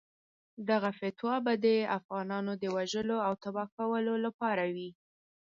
[0.69, 1.67] دغه فتوا به د
[1.97, 4.89] افغانانو د وژلو او تباه کولو لپاره وي.